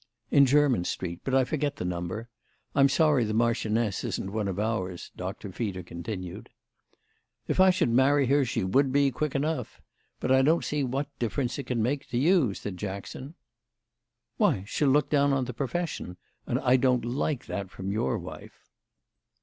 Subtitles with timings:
[0.31, 2.27] "In Jermyn Street; but I forget the number.
[2.73, 6.49] I'm sorry the marchioness isn't one of ours," Doctor Feeder continued.
[7.47, 9.79] "If I should marry her she would be quick enough.
[10.19, 13.35] But I don't see what difference it can make to you," said Jackson.
[14.37, 18.63] "Why, she'll look down on the profession, and I don't like that from your wife."